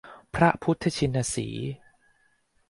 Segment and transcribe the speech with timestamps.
[0.35, 1.69] พระพุทธชินสีห์